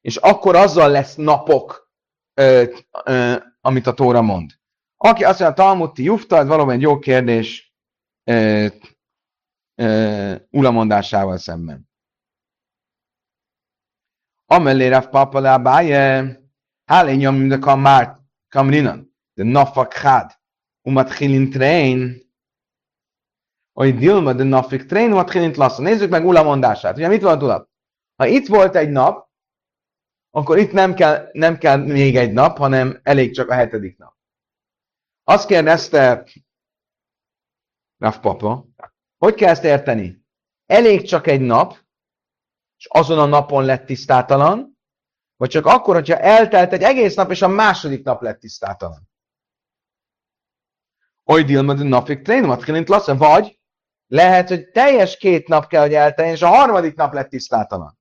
[0.00, 1.90] És akkor azzal lesz napok,
[2.34, 2.64] ö,
[3.04, 4.50] ö, amit a Tóra mond.
[4.96, 7.74] Aki azt mondja, Talmudti Jufta, ez valóban egy jó kérdés
[8.24, 8.66] ö,
[9.74, 11.90] ö, ulamondásával szemben.
[14.46, 16.40] Amelé Rav Papa Abaye,
[16.84, 17.66] Hálén nyomjunk
[19.34, 20.40] de kamár, kamrinan, de nafak had,
[20.82, 22.30] umatchilin train,
[23.72, 25.84] hogy Dilma de nafik train, umatchilin lassan.
[25.84, 26.96] Nézzük meg Ula mondását.
[26.96, 27.70] Ugye mit van Ula?
[28.16, 29.30] Ha itt volt egy nap,
[30.30, 34.14] akkor itt nem kell, nem kell még egy nap, hanem elég csak a hetedik nap.
[35.24, 36.26] Azt kérdezte
[37.98, 38.66] Rav Papa,
[39.18, 40.24] hogy kell ezt érteni?
[40.66, 41.78] Elég csak egy nap,
[42.76, 44.78] és azon a napon lett tisztátalan,
[45.36, 49.10] vagy csak akkor, hogyha eltelt egy egész nap, és a második nap lett tisztátalan.
[51.24, 53.60] Oly dilma de napig trénomat kilint lassan, vagy
[54.06, 57.98] lehet, hogy teljes két nap kell, hogy elteljen, és a harmadik nap lett tisztátalan.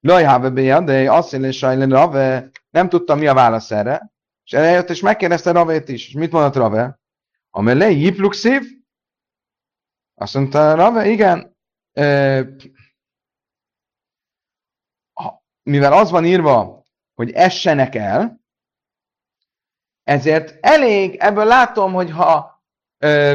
[0.00, 4.12] Laj, have de azt és sajlen Rave, nem tudtam, mi a válasz erre,
[4.44, 7.00] és eljött, és megkérdezte Ravét is, és mit mondott Rave?
[7.50, 8.62] Amellé jipluxív?
[10.14, 11.56] Azt mondta Rave, igen,
[15.62, 18.41] mivel az van írva, hogy essenek el,
[20.02, 22.62] ezért elég, ebből látom, hogy ha
[22.98, 23.34] ö,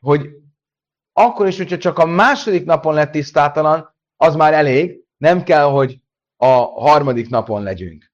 [0.00, 0.28] hogy
[1.12, 6.00] akkor is, hogyha csak a második napon lett tisztátalan, az már elég, nem kell, hogy
[6.36, 8.12] a harmadik napon legyünk.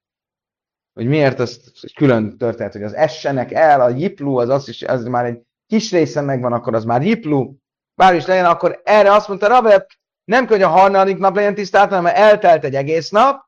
[0.93, 1.61] Hogy miért ez
[1.95, 5.93] külön történt, hogy az essenek el, a jiplu, az az is, ez már egy kis
[5.93, 7.55] része megvan, akkor az már jiplu,
[7.95, 9.87] bár is legyen, akkor erre azt mondta Rabbe,
[10.27, 13.45] nem kell, hogy a harmadik nap legyen tisztátalan, mert eltelt egy egész nap,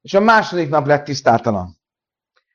[0.00, 1.78] és a második nap lett tisztátalan.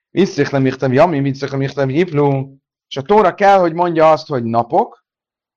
[0.10, 2.56] Visszik nem írtam jami, visszik nem írtam jiplu.
[2.88, 5.06] És a Tóra kell, hogy mondja azt, hogy napok,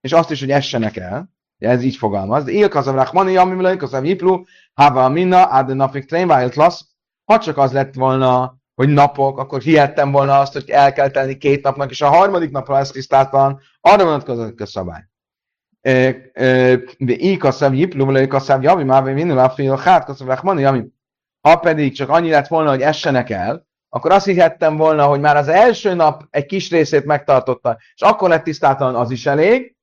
[0.00, 1.30] és azt is, hogy essenek el.
[1.58, 2.48] Ez így fogalmaz.
[2.48, 4.42] Ilk az a rachmani, ami ilk az a jiplu,
[4.74, 6.86] hava minna, ad napik trén, lasz.
[7.24, 11.36] Ha csak az lett volna, hogy napok, akkor hihettem volna azt, hogy el kell tenni
[11.36, 15.07] két napnak, és a harmadik napra lesz tisztátlan, arra vonatkozik a szabály.
[16.98, 20.84] Így a szem jiplu, a szem javi, már minnul a fél hát, a rachmani, ami
[21.40, 25.36] ha pedig csak annyi lett volna, hogy essenek el, akkor azt hihettem volna, hogy már
[25.36, 29.76] az első nap egy kis részét megtartotta, és akkor lett tisztátlan, az is elég.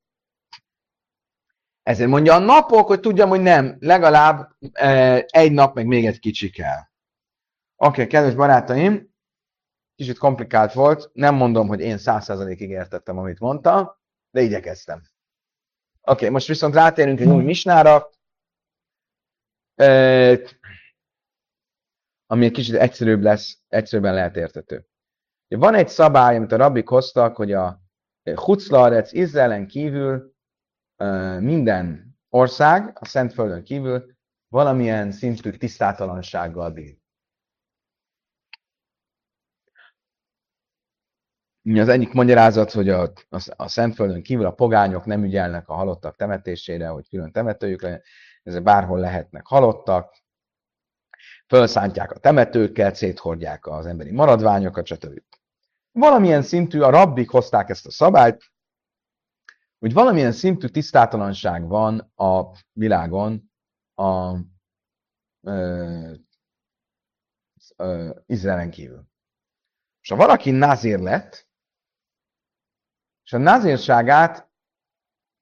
[1.82, 6.18] Ezért mondja a napok, hogy tudjam, hogy nem, legalább e, egy nap, meg még egy
[6.18, 6.78] kicsi kell.
[7.76, 9.14] Oké, okay, kedves barátaim,
[9.94, 13.90] kicsit komplikált volt, nem mondom, hogy én száz százalékig értettem, amit mondtam,
[14.30, 15.02] de igyekeztem.
[16.08, 18.10] Okay, most viszont rátérünk egy új misnára.
[19.74, 20.40] E,
[22.26, 24.86] ami egy kicsit egyszerűbb lesz, egyszerűbben lehet értető.
[25.48, 27.80] Van egy szabály, amit a rabbik hoztak, hogy a
[28.34, 30.34] Huclarec Izraelen kívül
[31.38, 34.14] minden ország, a Szentföldön kívül
[34.48, 36.96] valamilyen szintű tisztátalansággal bír.
[41.74, 46.16] Az egyik magyarázat, hogy a, a, a Szentföldön kívül a pogányok nem ügyelnek a halottak
[46.16, 48.02] temetésére, hogy külön temetőjük legyen,
[48.42, 50.16] ezek bárhol lehetnek halottak,
[51.46, 55.22] felszántják a temetőket, széthordják az emberi maradványokat, stb.
[55.92, 58.44] Valamilyen szintű, a rabbik hozták ezt a szabályt,
[59.78, 63.52] hogy valamilyen szintű tisztátalanság van a világon
[63.94, 64.36] a
[65.40, 66.12] ö,
[67.76, 69.04] ö, Izraelen kívül.
[70.00, 71.45] És ha valaki nazír lett,
[73.26, 74.50] és a nazírságát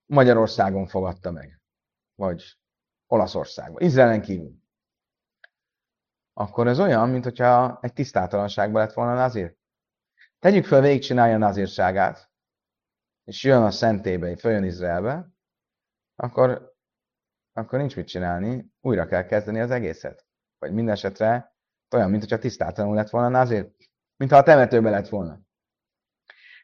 [0.07, 1.61] Magyarországon fogadta meg,
[2.15, 2.59] vagy
[3.07, 4.63] Olaszországban, Izraelen kívül
[6.35, 9.57] akkor ez olyan, mint hogyha egy tisztátalanságban lett volna Nazir.
[10.39, 12.31] Tegyük fel, végigcsinálja Nazírságát,
[13.25, 15.29] és jön a szentébe, följön Izraelbe,
[16.15, 16.75] akkor,
[17.53, 20.27] akkor nincs mit csinálni, újra kell kezdeni az egészet.
[20.59, 21.57] Vagy minden esetre
[21.91, 23.71] olyan, mint hogyha tisztátalanul lett volna Nazir,
[24.17, 25.41] mintha a temetőbe lett volna.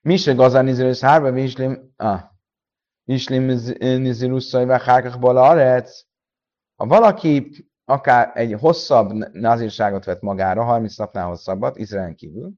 [0.01, 2.21] Mi se gazán nizirus hárba, vislim, ah,
[3.05, 3.45] vislim
[3.79, 6.03] nizirusszai, vagy hárkakból arec.
[6.77, 12.53] Ha valaki akár egy hosszabb nazírságot vett magára, 30 napnál hosszabbat, Izraelen kívül,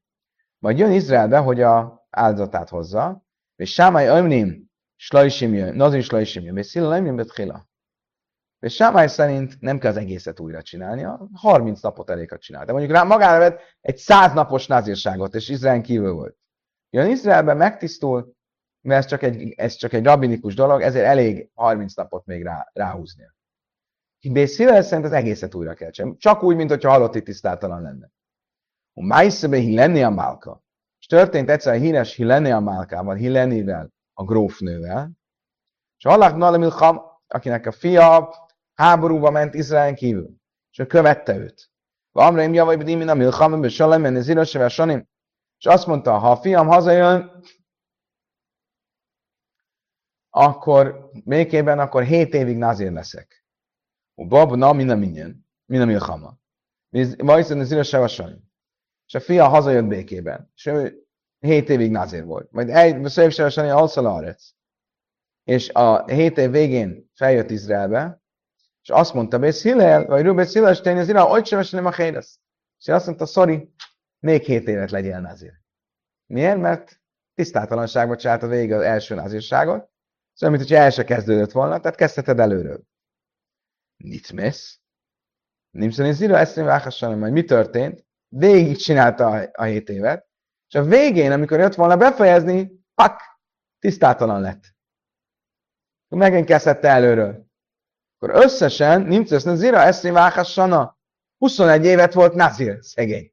[0.58, 3.24] majd jön Izraelbe, hogy a áldozatát hozza,
[3.56, 7.68] és Sámály Ömnim, Slajsim jön, Nazir Slajsim jön, és Szilla Ömnim Betchila.
[8.58, 12.64] És Sámály szerint nem kell az egészet újra csinálni, 30 napot elég, a csinál.
[12.64, 16.36] De mondjuk rá magára vett egy 100 napos nazírságot, és Izraelen kívül volt.
[16.94, 18.34] Jön Izraelbe, megtisztul,
[18.80, 22.70] mert ez csak egy, ez csak egy rabinikus dolog, ezért elég 30 napot még rá,
[22.72, 23.30] ráhúzni.
[24.18, 26.16] Hibész Hillel szerint az egészet újra kell csinálni.
[26.16, 28.10] Csak úgy, mint hogyha halotti tisztátalan lenne.
[28.92, 30.62] A Májszebe Hillenni a Málka.
[31.00, 35.10] És történt egyszer a híres Hillenni a Málkával, Hillenivel, a grófnővel.
[35.98, 38.34] És Allah Nalamilcham, akinek a fia
[38.74, 40.30] háborúba ment Izrael kívül.
[40.70, 41.70] És ő követte őt.
[42.12, 45.10] Amraim javaj bedimin a milcham, és salem, ez írassevel sanim.
[45.62, 47.42] És azt mondta, ha a fiam hazajön,
[50.30, 53.46] akkor mékében akkor hét évig nazir leszek.
[54.14, 56.38] A bab, na, minden minden, minden milchama.
[57.16, 58.52] Vajszön az írás sevason.
[59.06, 60.50] És a fia hazajött békében.
[60.54, 61.06] És ő
[61.38, 62.52] hét évig nazir volt.
[62.52, 64.36] Majd egy, szép sevason, alszal
[65.44, 68.22] És a hét év végén feljött Izraelbe,
[68.82, 71.92] és azt mondta, Bész Hillel, vagy Rubész Hillel, és tényleg az irá, hogy sem a
[71.92, 72.40] Hédasz.
[72.78, 73.74] És azt mondta, sorry,
[74.22, 75.60] még hét évet legyél nazér.
[76.26, 76.58] Miért?
[76.58, 77.00] Mert
[77.34, 79.90] tisztátalanságban csinálta végig az első nazírságot,
[80.32, 82.82] szóval, mint hogyha el se kezdődött volna, tehát kezdheted előről
[84.02, 84.80] nitmes.
[85.70, 88.04] Nimszani zira eszén váhassanom, majd mi történt?
[88.28, 90.28] Végig csinálta a, a hét évet,
[90.68, 93.20] és a végén, amikor jött volna befejezni, pak,
[93.78, 94.74] tisztátalan lett.
[96.08, 97.46] Megint kezdette előről.
[98.18, 100.98] Akkor összesen, nimszesz zira eszén váhassana,
[101.38, 103.31] 21 évet volt Nazir, szegény.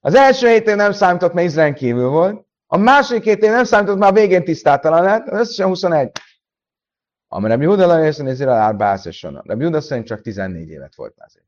[0.00, 2.46] Az első hét év nem számított, mert Izrael kívül volt.
[2.66, 5.26] A második hét év nem számított, mert a végén tisztátalan lett.
[5.26, 6.10] Az összesen 21.
[7.28, 9.42] Amire Rabbi Huda lejjeszön, ez a árbászesona.
[9.44, 11.46] Rabbi Huda szerint csak 14 évet volt azért.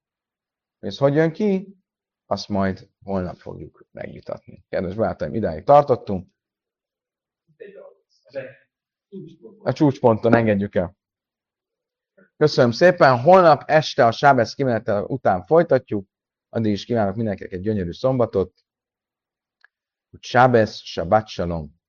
[0.81, 1.77] És hogy jön ki,
[2.27, 4.65] azt majd holnap fogjuk megvitatni.
[4.69, 6.29] Kedves barátaim, idáig tartottunk.
[9.63, 10.97] A csúcsponton engedjük el.
[12.37, 13.21] Köszönöm szépen.
[13.21, 16.09] Holnap este a Sábesz kimenetel után folytatjuk.
[16.55, 18.65] Addig is kívánok mindenkinek egy gyönyörű szombatot.
[20.21, 21.82] Sábesz, Shabbat Shalom.